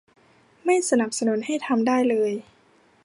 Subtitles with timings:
[0.65, 2.31] ไม่สนับสนุนให้ทำได้เลย